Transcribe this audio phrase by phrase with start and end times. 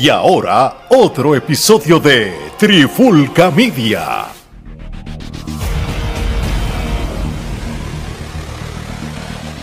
[0.00, 4.26] Y ahora, otro episodio de Trifulca Media.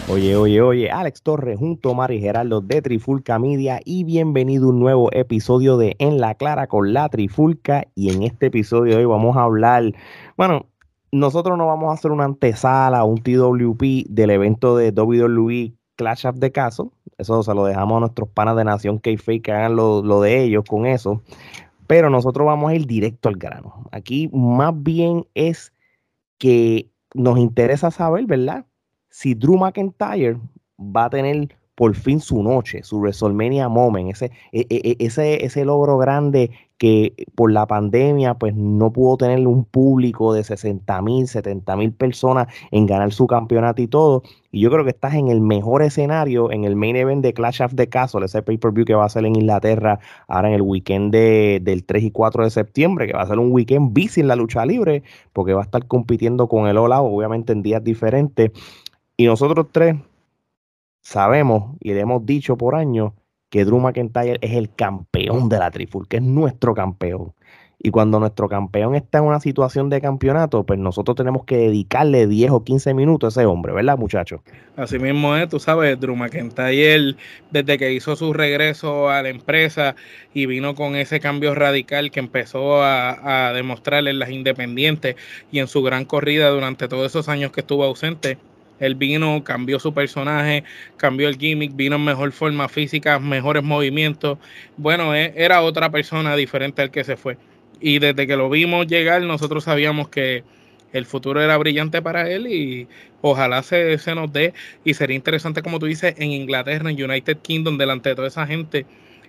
[0.10, 4.70] Oye, oye, oye, Alex Torres junto a Mari Geraldo de Trifulca Media y bienvenido a
[4.72, 9.00] un nuevo episodio de En la Clara con la Trifulca y en este episodio de
[9.00, 9.94] hoy vamos a hablar,
[10.36, 10.66] bueno,
[11.14, 16.40] nosotros no vamos a hacer una antesala, un TWP del evento de WWE Clash of
[16.42, 16.90] the Castle.
[17.18, 20.44] Eso se lo dejamos a nuestros panas de Nación k que hagan lo, lo, de
[20.44, 21.22] ellos con eso.
[21.88, 23.86] Pero nosotros vamos a ir directo al grano.
[23.92, 25.74] Aquí más bien es
[26.38, 28.66] que nos interesa saber, ¿verdad?
[29.10, 30.38] Si Drew McIntyre
[30.78, 35.46] va a tener por fin su noche, su WrestleMania Moment, ese, e, e, e, ese,
[35.46, 41.02] ese logro grande que por la pandemia pues no pudo tener un público de 60
[41.02, 44.24] mil, 70 mil personas en ganar su campeonato y todo.
[44.52, 47.62] Y yo creo que estás en el mejor escenario en el main event de Clash
[47.62, 51.12] of the Castle, ese pay-per-view que va a ser en Inglaterra ahora en el weekend
[51.12, 54.28] de, del 3 y 4 de septiembre, que va a ser un weekend busy en
[54.28, 58.52] la lucha libre, porque va a estar compitiendo con el All obviamente en días diferentes.
[59.18, 59.96] Y nosotros tres
[61.06, 63.14] sabemos y le hemos dicho por años
[63.50, 67.34] que Drew McIntyre es el campeón de la que es nuestro campeón.
[67.78, 72.26] Y cuando nuestro campeón está en una situación de campeonato, pues nosotros tenemos que dedicarle
[72.26, 74.42] 10 o 15 minutos a ese hombre, ¿verdad, muchachos?
[74.76, 77.16] Así mismo es, tú sabes, Drew McIntyre,
[77.52, 79.96] desde que hizo su regreso a la empresa
[80.34, 85.16] y vino con ese cambio radical que empezó a, a demostrarle en las independientes
[85.52, 88.40] y en su gran corrida durante todos esos años que estuvo ausente,
[88.80, 90.64] él vino, cambió su personaje,
[90.98, 94.38] cambió el gimmick, vino en mejor forma física, mejores movimientos.
[94.78, 97.38] Bueno, e, era otra persona diferente al que se fue.
[97.80, 100.44] Y desde que lo vimos llegar, nosotros sabíamos que
[100.94, 102.88] el futuro era brillante para él y
[103.22, 104.54] ojalá se, se nos dé.
[104.84, 108.48] Y sería interesante, como tú dices, en Inglaterra, en United Kingdom, delante de toda esa
[108.48, 108.86] gente,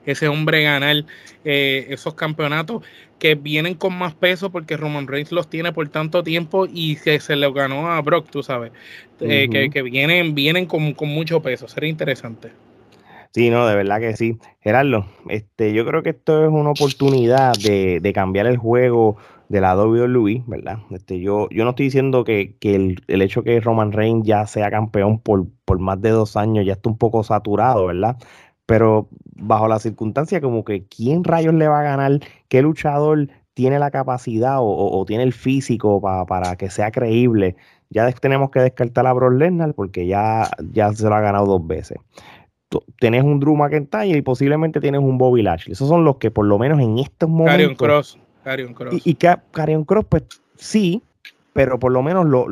[0.06, 1.04] ese hombre ganar
[1.44, 2.82] eh, esos campeonatos
[3.18, 7.20] que vienen con más peso porque Roman Reigns los tiene por tanto tiempo y que
[7.20, 8.72] se le ganó a Brock, tú sabes,
[9.20, 12.50] eh, que, vienen, vienen con, mucho peso, sería interesante.
[13.32, 14.38] Sí, no, de verdad que sí.
[14.60, 19.16] Gerardo, este, yo creo que esto es una oportunidad de, cambiar el juego
[19.48, 20.78] de la WWE, ¿verdad?
[20.90, 24.70] Este, yo, yo no estoy diciendo que, el, el, hecho que Roman Reigns ya sea
[24.70, 28.16] campeón por, por más de dos años ya está un poco saturado, ¿verdad?
[28.66, 33.78] Pero bajo la circunstancia como que quién rayos le va a ganar, qué luchador tiene
[33.78, 37.56] la capacidad o, tiene el físico para que sea creíble.
[37.88, 41.66] Ya tenemos que descartar a Brock Lesnar porque ya, ya se lo ha ganado dos
[41.66, 41.96] veces.
[42.98, 45.72] Tienes un Drew McIntyre y posiblemente tienes un Bobby Lashley.
[45.72, 47.78] Esos son los que por lo menos en estos momentos...
[47.78, 48.18] Cross.
[48.74, 49.06] Cross.
[49.06, 49.34] Y, que
[49.86, 50.24] Cross, pues
[50.56, 51.02] sí,
[51.54, 52.46] pero por lo menos lo,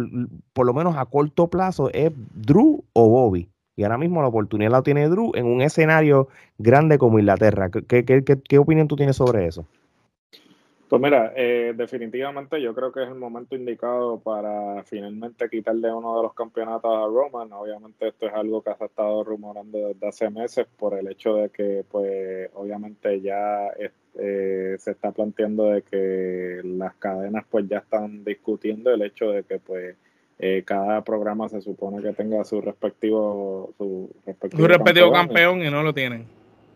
[0.55, 3.51] por lo menos a corto plazo es Drew o Bobby.
[3.77, 7.71] Y ahora mismo la oportunidad la tiene Drew en un escenario grande como Inglaterra.
[7.71, 9.67] ¿Qué, qué, qué, opinión tú tienes sobre eso?
[10.89, 16.17] Pues mira, eh, definitivamente yo creo que es el momento indicado para finalmente quitarle uno
[16.19, 17.53] de los campeonatos a Roman.
[17.53, 21.35] Obviamente esto es algo que se ha estado rumorando desde hace meses por el hecho
[21.35, 27.79] de que, pues, obviamente ya eh, se está planteando de que las cadenas, pues, ya
[27.79, 29.97] están discutiendo el hecho de que, pues,
[30.39, 35.95] eh, cada programa se supone que tenga su respectivo su respectivo, campeón, y no lo
[35.95, 36.27] tienen.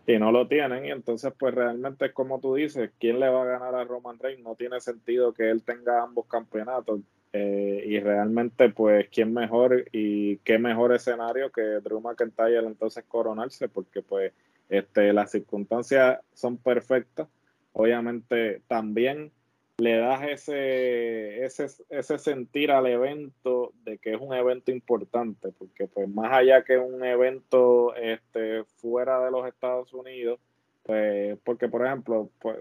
[0.07, 3.43] y no lo tienen y entonces pues realmente es como tú dices quién le va
[3.43, 7.99] a ganar a Roman Reigns no tiene sentido que él tenga ambos campeonatos eh, y
[7.99, 14.33] realmente pues quién mejor y qué mejor escenario que Drew McIntyre entonces coronarse porque pues
[14.67, 17.27] este las circunstancias son perfectas.
[17.73, 19.31] Obviamente también
[19.79, 25.87] le das ese, ese, ese sentir al evento de que es un evento importante, porque
[25.87, 30.39] pues más allá que un evento este, fuera de los Estados Unidos,
[30.83, 32.57] pues, porque por ejemplo, pues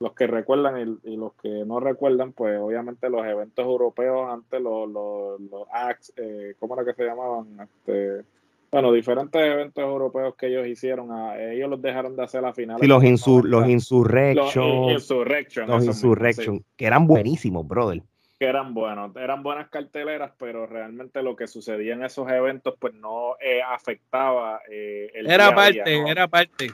[0.00, 4.88] los que recuerdan y, los que no recuerdan, pues obviamente los eventos europeos antes los,
[4.88, 7.60] los, los acts, eh, ¿cómo era que se llamaban?
[7.60, 8.24] Este,
[8.74, 11.08] bueno, diferentes eventos europeos que ellos hicieron,
[11.38, 12.76] ellos los dejaron de hacer la final.
[12.80, 14.80] Sí, los, insur los Insurrection.
[14.80, 15.68] Los Insurrection.
[15.68, 18.02] Los Insurrection, que eran buenísimos, brother.
[18.36, 22.94] Que eran buenos, eran buenas carteleras, pero realmente lo que sucedía en esos eventos, pues
[22.94, 25.30] no eh, afectaba eh, el.
[25.30, 26.66] Era parte, era parte.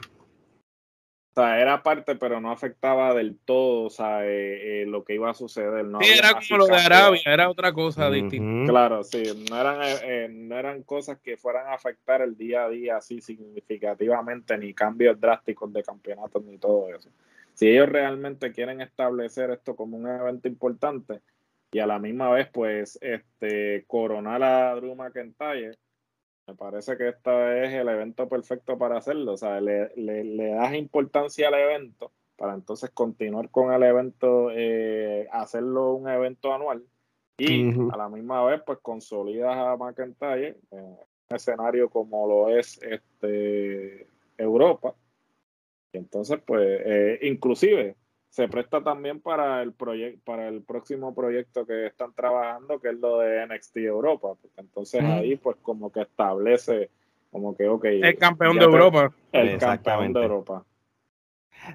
[1.31, 5.13] O sea, era parte, pero no afectaba del todo, o sea, eh, eh, lo que
[5.13, 5.85] iba a suceder.
[5.85, 8.69] No sí, era como lo de Arabia, era otra cosa distinta.
[8.69, 12.69] Claro, sí, no eran, eh, no eran cosas que fueran a afectar el día a
[12.69, 17.09] día así significativamente, ni cambios drásticos de campeonatos, ni todo eso.
[17.53, 21.21] Si ellos realmente quieren establecer esto como un evento importante
[21.71, 25.77] y a la misma vez, pues, este, coronar a Drew McIntyre,
[26.51, 29.33] Me parece que este es el evento perfecto para hacerlo.
[29.33, 35.29] O sea, le, le, das importancia al evento para entonces continuar con el evento, eh,
[35.31, 36.83] hacerlo un evento anual
[37.37, 40.97] y a la misma vez pues consolidas a McIntyre en un
[41.29, 44.07] escenario como lo es este
[44.37, 44.93] Europa.
[45.93, 47.95] Y entonces pues eh, inclusive
[48.31, 52.95] se presta también para el proyecto para el próximo proyecto que están trabajando que es
[52.95, 56.89] lo de NXT Europa entonces ahí pues como que establece
[57.29, 59.13] como que ok el campeón de Europa.
[59.33, 60.65] el campeón de Europa.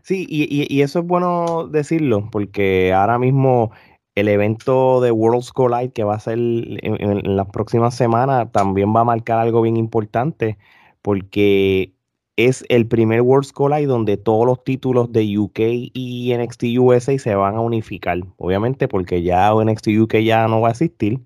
[0.03, 3.71] Sí y, y, eso es bueno decirlo porque ahora mismo
[4.15, 8.97] el evento de Worlds Collide que va a ser en, en las próximas semanas también
[8.97, 10.57] va a marcar algo bien importante
[11.03, 11.93] porque
[12.37, 15.59] es el primer World Collide donde todos los títulos de UK
[15.95, 18.19] y NXT USA se van a unificar.
[18.37, 21.21] Obviamente porque ya NXT UK ya no va a existir.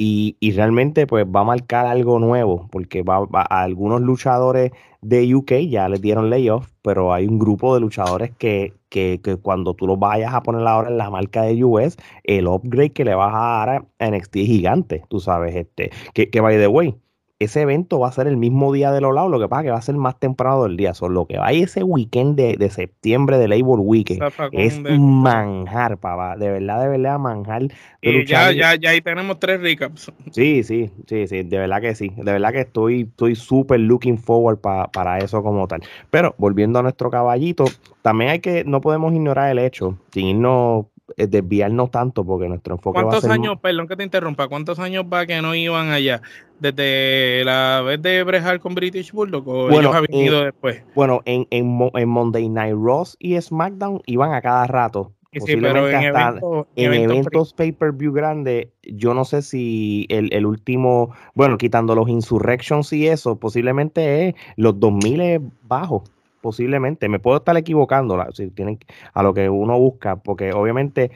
[0.00, 4.70] Y, realmente pues va a marcar algo nuevo, porque va, a algunos luchadores
[5.00, 9.74] de UK ya les dieron layoff, pero hay un grupo de luchadores que, que, cuando
[9.74, 13.16] tú los vayas a poner ahora en la marca de US, el upgrade que le
[13.16, 16.94] vas a dar a NXT es gigante, tú sabes, este, que, que by the way,
[17.40, 19.64] ese evento va a ser el mismo día de los lados, lo que pasa es
[19.66, 20.92] que va a ser más temprano del día.
[20.94, 26.36] Son lo que va ese weekend de, septiembre de Labor Weekend es manjar, papá.
[26.36, 27.62] De verdad, de verdad, manjar.
[28.02, 30.12] Y ya, ya, ya ahí tenemos tres recaps.
[30.32, 32.10] Sí, sí, sí, sí, de verdad que sí.
[32.16, 35.82] De verdad que estoy estoy súper looking forward para eso como tal.
[36.10, 37.64] Pero volviendo a nuestro caballito,
[38.02, 42.96] también hay que, no podemos ignorar el hecho, sin irnos desviarnos tanto porque nuestro enfoque
[42.96, 45.90] ¿Cuántos va a ser años, perdón que te interrumpa, cuántos años va que no iban
[45.90, 46.22] allá?
[46.60, 50.82] ¿Desde la vez de brejar con British Bulldog o ellos habían ido después?
[50.94, 55.12] Bueno, en, en, en, Monday Night Raw y SmackDown iban a cada rato.
[55.32, 56.40] posiblemente hasta
[56.74, 62.92] en, eventos, pay-per-view grandes, yo no sé si el, el, último, bueno, quitando los Insurrections
[62.92, 66.02] y eso, posiblemente es los 2000 bajos
[66.40, 68.78] posiblemente, me puedo estar equivocando si tienen
[69.14, 71.10] a lo que uno busca, porque obviamente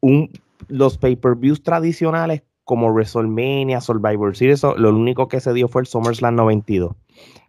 [0.00, 0.30] un,
[0.68, 6.36] los pay-per-views tradicionales como WrestleMania, Survivor Series, lo único que se dio fue el SummerSlam
[6.36, 6.94] 92.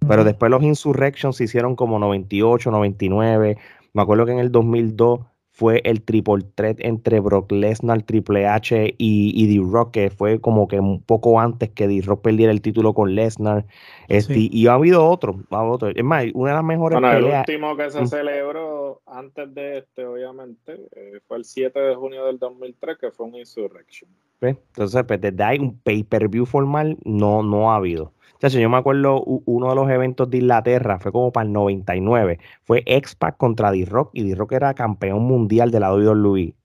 [0.08, 3.58] Pero después los Insurrections se hicieron como 98, 99.
[3.94, 5.20] Me acuerdo que en el 2002
[5.62, 10.80] fue el triple threat entre Brock Lesnar, Triple H y, D-Rock, que fue como que
[10.80, 13.68] un poco antes que D-Rock perdiera el título con Lesnar.
[14.08, 15.90] Este, Y ha habido otro, otro.
[15.90, 18.08] Es más, una de las mejores bueno, El último que se mm.
[18.08, 23.28] celebró antes de este, obviamente, eh, fue el 7 de junio del 2003, que fue
[23.28, 24.10] un Insurrection.
[24.42, 28.14] Entonces, pues, desde ahí un pay-per-view formal no, no ha habido
[28.50, 32.84] yo me acuerdo uno de los eventos de Inglaterra, fue como para el 99, fue
[32.86, 36.56] X-Pac contra D-Rock y D-Rock era campeón mundial de la WWE.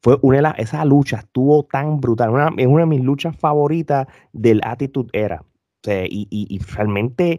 [0.00, 4.60] Fue una de esa lucha estuvo tan brutal, es una de mis luchas favoritas del
[4.64, 5.44] Attitude Era.
[5.84, 7.38] y, realmente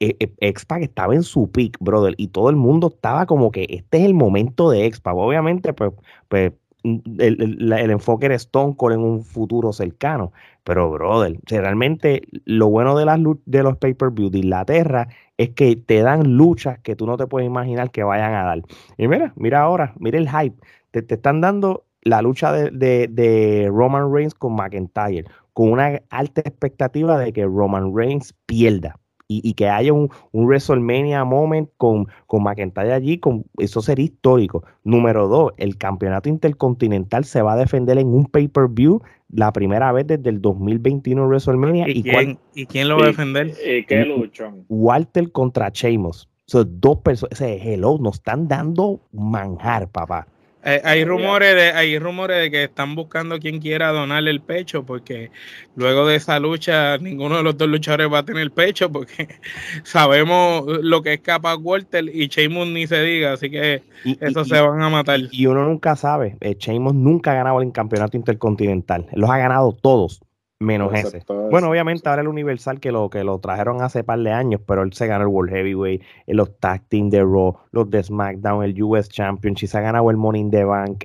[0.00, 3.66] e, e, X-Pac estaba en su peak, brother, y todo el mundo estaba como que
[3.68, 5.14] este es el momento de X-Pac.
[5.14, 5.92] Obviamente, pues,
[6.28, 6.52] pues
[6.84, 10.32] el, enfoque era Stone Cold en un futuro cercano.
[10.64, 16.02] Pero, brother, realmente lo bueno de, las, de los pay-per-view de Inglaterra es que te
[16.02, 18.62] dan luchas que tú no te puedes imaginar que vayan a dar.
[18.96, 20.56] Y mira, mira ahora, mira el hype.
[20.90, 26.02] Te, te están dando la lucha de, de, de, Roman Reigns con McIntyre, con una
[26.10, 28.98] alta expectativa de que Roman Reigns pierda
[29.42, 34.64] y, que haya un, un, WrestleMania moment con, con McIntyre allí, con, eso sería histórico.
[34.84, 40.06] Número dos, el campeonato intercontinental se va a defender en un pay-per-view la primera vez
[40.06, 41.88] desde el 2021 WrestleMania.
[41.88, 43.52] ¿Y, quién, ¿y quién lo va a defender?
[43.64, 44.64] ¿Y qué luchón?
[44.68, 46.28] Walter contra Sheamus.
[46.46, 50.26] Son dos personas, ese hello, nos están dando manjar, papá.
[50.64, 54.84] Eh, hay rumores de hay rumores de que están buscando quien quiera donarle el pecho
[54.84, 55.32] porque
[55.74, 59.26] luego de esa lucha ninguno de los dos luchadores va a tener el pecho porque
[59.82, 63.82] sabemos lo que es capaz Walter y Sheamus ni se diga así que
[64.20, 65.18] eso se van a matar.
[65.32, 69.72] y uno nunca sabe eh, Sheamus nunca ha ganado el campeonato intercontinental los ha ganado
[69.72, 70.22] todos
[70.62, 71.22] menos ese.
[71.50, 74.82] Bueno, obviamente ahora el Universal que lo que lo trajeron hace par de años, pero
[74.82, 78.82] él se ganó el World Heavyweight, los Tag Team de Raw, los de SmackDown, el
[78.82, 81.04] US Championship, se ha ganado el Money in the Bank,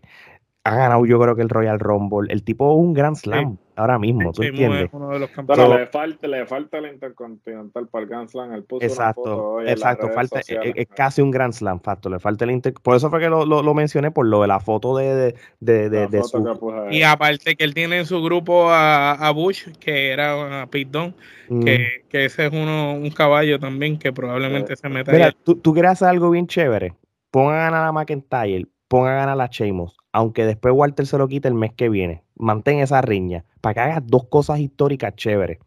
[0.68, 2.32] ha ganado yo creo que el Royal Rumble.
[2.32, 4.90] El tipo es un gran slam ahora mismo, ¿tú entiendes?
[4.92, 8.54] Pero le falta, le falta el Intercontinental para el Grand Slam.
[8.54, 10.10] Él puso exacto, exacto.
[10.10, 12.10] Falta, es, casi un Grand Slam, facto.
[12.10, 12.74] Le falta el Inter...
[12.74, 16.08] Por eso fue que lo, lo, mencioné, por lo de la foto de, de, de,
[16.08, 16.44] de su...
[16.90, 21.14] Y aparte que él tiene en su grupo a, a Bush, que era a Pete
[21.50, 21.64] mm.
[21.64, 25.78] que, que, ese es uno, un caballo también que probablemente se meta Mira, tú, tú
[25.86, 26.96] hacer algo bien chévere.
[27.30, 31.28] Pon a ganar a McIntyre, pon a ganar a Sheamus aunque después Walter se lo
[31.28, 32.24] quite el mes que viene.
[32.38, 35.60] Mantén esa riña para que hagas dos cosas históricas chéveres.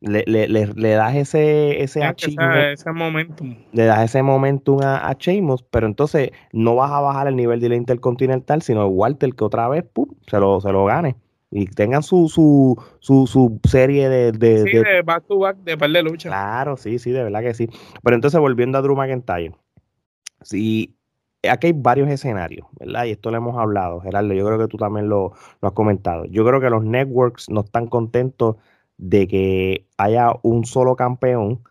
[0.00, 3.54] le, le, le, das ese, ese ese momentum.
[3.72, 7.60] Le das ese momentum a, a Sheamus, pero entonces no vas a bajar el nivel
[7.60, 11.14] de la Intercontinental, sino Walter que otra vez pum, se, lo, se lo gane.
[11.52, 15.78] Y tengan su, su, su, su serie de, de, sí, de, back to back, de
[15.78, 16.28] par de lucha.
[16.28, 17.68] Claro, sí, sí, de verdad que sí.
[18.02, 19.52] Pero entonces volviendo a Drew McIntyre.
[20.40, 20.96] Sí,
[21.48, 23.04] aquí hay varios escenarios, ¿verdad?
[23.04, 26.24] Y esto lo hemos hablado, Gerardo, yo creo que tú también lo, has comentado.
[26.26, 28.56] Yo creo que los networks no están contentos
[28.98, 31.62] de que haya un solo campeón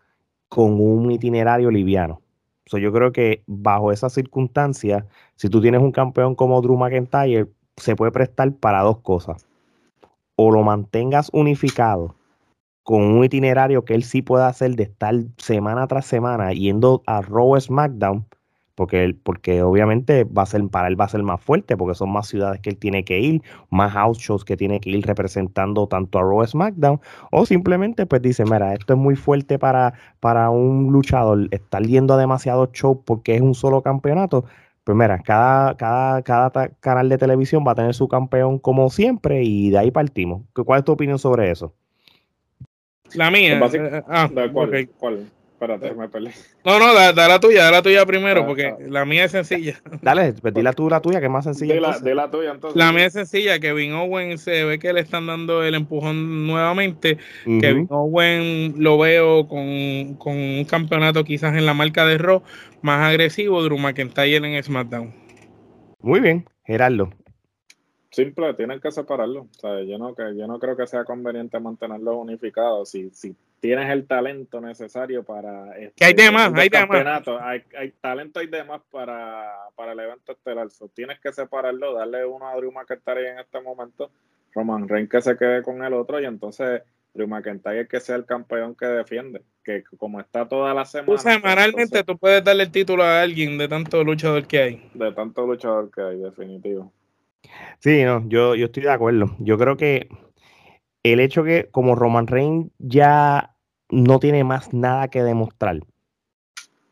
[0.48, 2.20] con un itinerario liviano.
[2.66, 5.04] yo creo que bajo esas circunstancias,
[5.36, 9.46] si tú tienes un campeón como Drew McIntyre, se puede prestar para dos cosas.
[10.36, 12.14] O lo mantengas unificado
[12.82, 17.22] con un itinerario que él sí pueda hacer de estar semana tras semana yendo a
[17.22, 18.26] Raw SmackDown
[18.74, 22.10] porque, porque obviamente va a ser, para él va a ser más fuerte, porque son
[22.10, 25.86] más ciudades que él tiene que ir, más house shows que tiene que ir representando
[25.86, 27.00] tanto a Raw SmackDown,
[27.30, 32.14] o simplemente pues dice, mira, esto es muy fuerte para, para un luchador, estar yendo
[32.14, 34.44] a demasiados shows porque es un solo campeonato,
[34.84, 39.44] pues mira, cada, cada, cada canal de televisión va a tener su campeón como siempre
[39.44, 40.42] y de ahí partimos.
[40.52, 41.72] ¿Cuál es tu opinión sobre eso?
[43.14, 43.58] La mía.
[43.58, 44.28] Eh, eh, ah,
[44.98, 45.30] ¿cuál?
[45.62, 46.32] Espérate, me peleé.
[46.64, 49.80] No, no, da, la tuya, da la tuya primero, porque la mía es sencilla.
[50.02, 51.74] Dale, pues la tú la tuya, que es más sencilla.
[52.00, 52.76] De la, tuya, entonces.
[52.76, 57.18] La mía es sencilla, Kevin Owen se ve que le están dando el empujón nuevamente.
[57.44, 62.42] Kevin Owen lo veo con, con, un campeonato quizás en la marca de Raw
[62.80, 65.14] más agresivo, Drew McIntyre en SmackDown.
[66.00, 67.10] Muy bien, Gerardo.
[68.10, 69.42] Simple, tienen que separarlo.
[69.42, 72.90] O sea, yo no, yo no creo que sea conveniente mantenerlos unificados.
[72.90, 75.78] Si, si tienes el talento necesario para.
[75.78, 77.22] Este, que hay demás, hay demás.
[77.40, 80.66] Hay, hay talento y demás para, para el evento estelar.
[80.92, 84.10] tienes que separarlo, darle uno a Drew McIntyre en este momento,
[84.52, 86.82] Roman Reigns que se quede con el otro y entonces
[87.14, 89.42] Drew McIntyre que sea el campeón que defiende.
[89.64, 91.12] Que como está toda la semana.
[91.12, 94.90] Tú semanalmente tú puedes darle el título a alguien de tanto luchador que hay.
[94.92, 96.92] De tanto luchador que hay, definitivo.
[97.78, 99.36] Sí, no, yo, yo estoy de acuerdo.
[99.38, 100.08] Yo creo que
[101.04, 103.51] el hecho que como Roman Reigns ya
[103.92, 105.80] no tiene más nada que demostrar,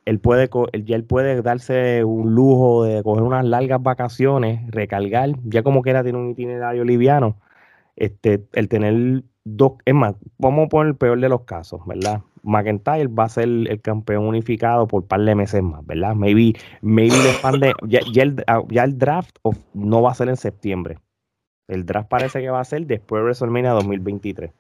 [0.05, 0.49] él puede,
[0.85, 6.03] ya él puede darse un lujo de coger unas largas vacaciones, recargar, ya como quiera
[6.03, 7.37] tiene un itinerario liviano,
[7.97, 12.23] este, el tener dos, es más, vamos a poner el peor de los casos, ¿verdad?
[12.43, 16.15] McIntyre va a ser el campeón unificado por par de meses más, ¿verdad?
[16.15, 18.01] Maybe, maybe le ya,
[18.47, 19.37] ah, ya, el, draft
[19.75, 20.99] no va a ser en septiembre.
[21.69, 24.51] El draft parece que va a ser después de WrestleMania 2023.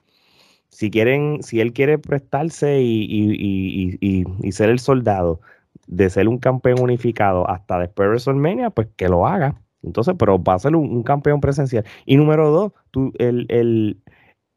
[0.70, 5.40] Si quieren, si él quiere prestarse y, ser el soldado
[5.86, 9.60] de ser un campeón unificado hasta después de WrestleMania, pues que lo haga.
[9.82, 11.84] Entonces, pero va a ser un, campeón presencial.
[12.06, 13.98] Y número dos, tú, el, el,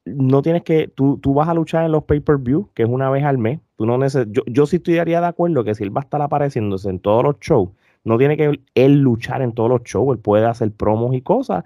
[0.06, 3.24] no tienes que, tú, tú vas a luchar en los pay-per-view, que es una vez
[3.24, 3.60] al mes.
[3.78, 6.90] Tú no yo, yo sí estaría de acuerdo que si él va a estar apareciéndose
[6.90, 7.70] en todos los shows,
[8.04, 11.64] no tiene que él luchar en todos los shows, él puede hacer promos y cosas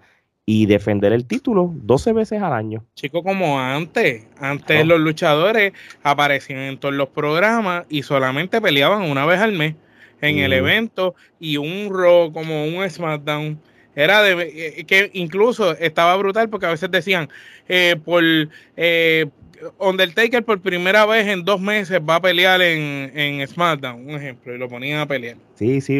[0.50, 2.86] y defender el título 12 veces al año.
[2.96, 5.74] Chico, como antes, antes los luchadores
[6.04, 9.75] aparecían en todos los programas y solamente peleaban una vez al mes
[10.22, 13.60] en el evento y un Raw como un SmackDown.
[13.94, 17.27] Era de eh, que incluso estaba brutal porque a veces decían
[17.68, 18.24] eh, por
[18.77, 19.25] eh,
[19.80, 24.54] Undertaker por primera vez en dos meses va a pelear en, en SmackDown, un ejemplo,
[24.54, 25.38] y lo ponían a pelear.
[25.56, 26.00] Sí, sí,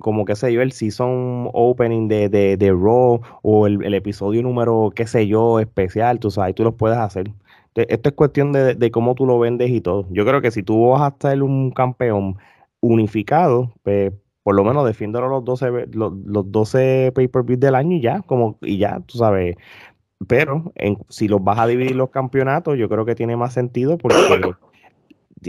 [0.00, 4.92] como que sé yo, el season opening de, de, de Raw o el, episodio número,
[4.94, 7.30] qué sé yo, especial, tú sabes, tú lo puedes hacer.
[7.74, 10.06] Esto es cuestión de, de, cómo tú lo vendes y todo.
[10.10, 12.38] Yo creo que si tú vas a ser un campeón
[12.80, 14.12] unificado, pues
[14.46, 18.58] por lo menos defiéndolo los 12, los, los 12 pay-per-views del año y ya, como,
[18.62, 19.56] y ya, tú sabes.
[20.26, 23.98] Pero en, si los vas a dividir los campeonatos, yo creo que tiene más sentido
[23.98, 24.16] porque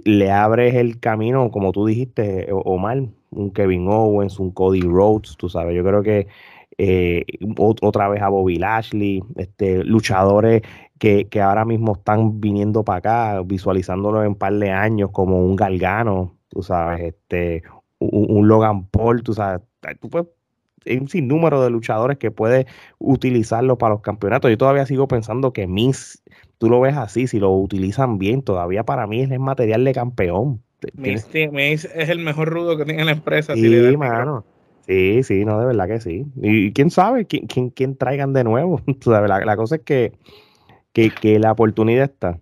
[0.03, 5.49] le abres el camino, como tú dijiste, Omar, un Kevin Owens, un Cody Rhodes, tú
[5.49, 6.27] sabes, yo creo que
[6.77, 7.25] eh,
[7.57, 10.61] otra vez a Bobby Lashley, este, luchadores
[10.99, 15.43] que, que, ahora mismo están viniendo para acá, visualizándolo en un par de años como
[15.43, 17.63] un Galgano, tú sabes, este,
[17.99, 19.61] un, Logan Paul, tú sabes,
[19.99, 20.27] tú puedes,
[20.87, 22.65] hay un sinnúmero de luchadores que puedes
[22.99, 24.49] utilizarlo para los campeonatos.
[24.49, 26.21] Yo todavía sigo pensando que Miss,
[26.57, 29.93] tú lo ves así, si lo utilizan bien, todavía para mí es el material de
[29.93, 30.61] campeón.
[30.93, 33.55] Miss, es el mejor rudo que tiene la empresa.
[33.55, 34.45] Sí, mano.
[34.85, 36.25] Sí, sí, no, de verdad que sí.
[36.41, 38.81] Y, quién sabe quién, quién, quién, traigan de nuevo.
[39.05, 40.13] la, la, cosa es que,
[40.93, 42.39] que, que la oportunidad está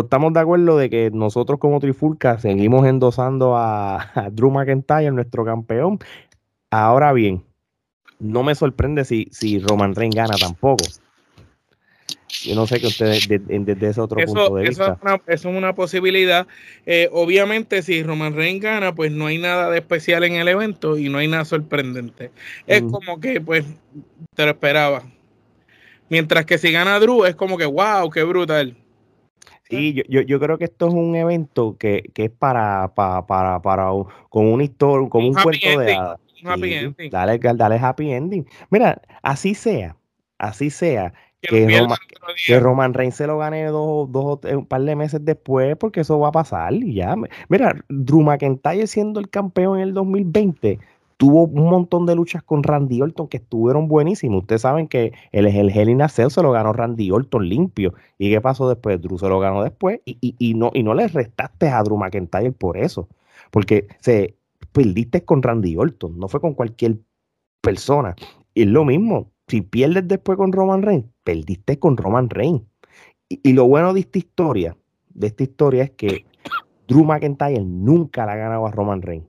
[0.00, 5.98] estamos de acuerdo de que nosotros como Trifulca seguimos endosando a, Drew McIntyre, nuestro campeón.
[6.70, 7.44] Ahora bien,
[8.22, 10.84] no me sorprende si, si Roman Reigns gana tampoco.
[12.44, 14.98] Yo no sé que ustedes desde ese otro punto de vista.
[15.26, 16.46] eso es una posibilidad.
[16.86, 20.96] Eh, obviamente, si Roman Reigns gana, pues no hay nada de especial en el evento
[20.96, 22.30] y no hay nada sorprendente.
[22.66, 23.64] Es como que, pues,
[24.34, 25.02] te lo esperaba.
[26.08, 28.76] Mientras que si gana Drew, es como que, wow, qué brutal.
[29.68, 33.26] Sí, yo, yo, yo creo que esto es un evento que, que es para, para,
[33.26, 33.90] para, para,
[34.28, 36.20] con una historia, con un, cuento de hadas.
[36.44, 37.10] Happy ending.
[37.10, 38.46] Dale, dale happy ending.
[38.70, 39.96] Mira, así sea,
[40.38, 45.76] así sea que, Roman, Reigns se lo gane dos, dos, un par de meses después,
[45.76, 47.16] porque eso va a pasar y ya.
[47.48, 50.78] Mira, Drew McIntyre siendo el campeón en el 2020
[51.16, 54.40] tuvo un montón de luchas con Randy Orton que estuvieron buenísimas.
[54.40, 57.94] Ustedes saben que el, el Hell in a Cell se lo ganó Randy Orton limpio.
[58.18, 59.00] ¿Y qué pasó después?
[59.00, 61.96] Drew se lo ganó después y, y, y no, y no le restaste a Drew
[61.96, 63.08] McIntyre por eso.
[63.50, 64.34] Porque se
[64.72, 66.98] perdiste con Randy Orton, no fue con cualquier
[67.60, 68.14] persona.
[68.54, 72.62] Es lo mismo, si pierdes después con Roman Reigns, perdiste con Roman Reigns.
[73.28, 74.76] Y, lo bueno de esta historia,
[75.10, 76.26] de esta historia es que
[76.86, 79.26] Drew McIntyre nunca la ha ganado a Roman Reigns.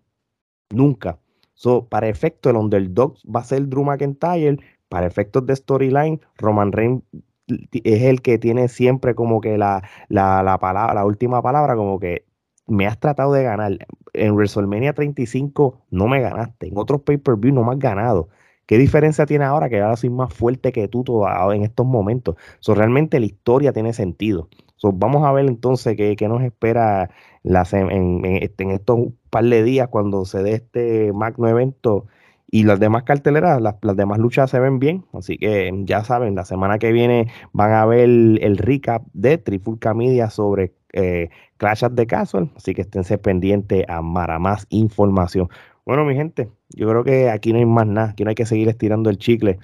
[0.72, 1.20] Nunca.
[1.54, 4.58] So, para efectos, el underdog va a ser Drew McIntyre.
[4.90, 7.04] Para efectos de storyline, Roman Reigns
[7.48, 12.26] es el que tiene siempre como que la, la, palabra, la última palabra, como que
[12.68, 13.78] me has tratado de ganar.
[14.14, 16.68] En WrestleMania 35 no me ganaste.
[16.68, 18.30] En otros pay-per-view no me has ganado.
[18.66, 22.36] ¿Qué diferencia tiene ahora que ahora soy más fuerte que tú todavía en estos momentos?
[22.60, 24.50] So, realmente la historia tiene sentido.
[24.78, 27.10] So, vamos a ver entonces qué, nos espera
[27.44, 32.06] en, este, en, estos par de días cuando se dé este magno evento
[32.54, 35.06] y las demás carteleras, las, demás luchas se ven bien.
[35.12, 39.96] Así que ya saben, la semana que viene van a ver el, recap de Trifulca
[39.96, 42.52] Media sobre eh, Clash the Castle.
[42.56, 45.50] Así que esténse pendientes a más información.
[45.84, 48.46] Bueno, mi gente, yo creo que aquí no hay más nada, aquí no hay que
[48.46, 49.58] seguir estirando el chicle.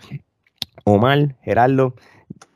[0.84, 1.94] Omar, Gerardo,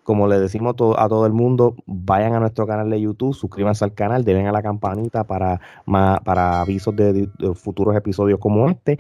[0.01, 3.93] como le decimos a todo, el mundo, vayan a nuestro canal de YouTube, suscríbanse al
[3.93, 8.97] canal, denle a la campanita para, para avisos de, futuros episodios como este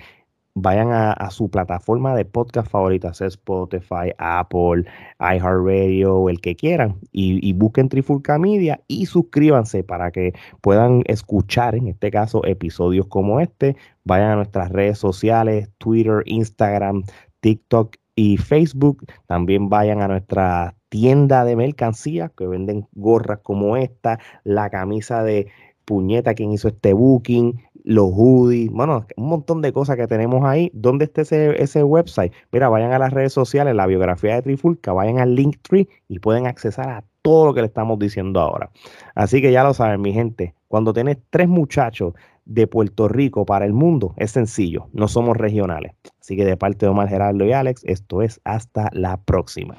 [0.55, 4.85] vayan a, su plataforma de podcast favorita, sea Spotify, Apple,
[5.19, 11.87] iHeartRadio, el que quieran, y, busquen Trifulca Media y suscríbanse para que puedan escuchar, en
[11.87, 13.75] este caso, episodios como este.
[14.03, 17.03] Vayan a nuestras redes sociales, Twitter, Instagram,
[17.39, 19.05] TikTok y Facebook.
[19.27, 25.47] También vayan a nuestra tienda de mercancía que venden gorras como esta, la camisa de
[25.85, 30.71] puñeta quien hizo este booking, los hoodies, bueno, un montón de cosas que tenemos ahí.
[30.73, 32.33] ¿Dónde está ese, ese website?
[32.51, 36.47] Mira, vayan a las redes sociales, la biografía de Trifulca, vayan al Linktree y pueden
[36.47, 38.69] accesar a todo lo que le estamos diciendo ahora.
[39.15, 42.13] Así que ya lo saben, mi gente, cuando tienes tres muchachos
[42.45, 45.93] de Puerto Rico para el mundo, es sencillo, no somos regionales.
[46.19, 49.77] Así que de parte de Omar Gerardo y Alex, esto es hasta la próxima.